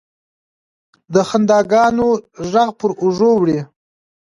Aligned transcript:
د 1.13 1.15
خنداګانو، 1.29 2.07
ږغ 2.51 2.69
پر 2.79 2.91
اوږو 3.01 3.31
وړي 3.37 3.59